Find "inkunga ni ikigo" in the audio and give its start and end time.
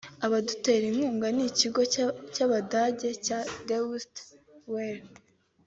0.91-1.81